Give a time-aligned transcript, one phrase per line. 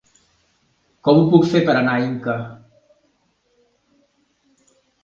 [1.07, 2.37] Com ho puc fer per anar a Inca?